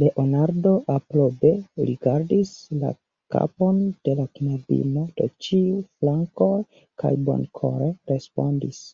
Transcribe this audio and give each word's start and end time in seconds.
Leonardo 0.00 0.74
aprobe 0.96 1.50
rigardis 1.88 2.52
la 2.84 2.92
kapon 3.36 3.82
de 4.10 4.16
la 4.22 4.28
knabino 4.38 5.04
de 5.20 5.28
ĉiuj 5.48 5.82
flankoj 5.98 6.54
kaj 7.06 7.16
bonkore 7.30 7.94
respondis: 8.16 8.84